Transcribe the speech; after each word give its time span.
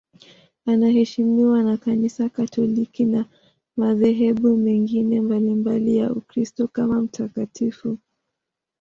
Anaheshimiwa 0.65 1.63
na 1.63 1.77
Kanisa 1.77 2.29
Katoliki 2.29 3.05
na 3.05 3.25
madhehebu 3.77 4.57
mengine 4.57 5.21
mbalimbali 5.21 5.97
ya 5.97 6.11
Ukristo 6.13 6.67
kama 6.67 7.01
mtakatifu. 7.01 7.97